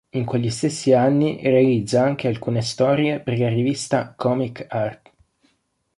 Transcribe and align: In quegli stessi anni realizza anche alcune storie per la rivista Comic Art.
In 0.09 0.25
quegli 0.25 0.49
stessi 0.49 0.93
anni 0.93 1.39
realizza 1.43 2.03
anche 2.03 2.27
alcune 2.27 2.63
storie 2.63 3.19
per 3.19 3.37
la 3.37 3.49
rivista 3.49 4.15
Comic 4.17 4.65
Art. 4.67 5.11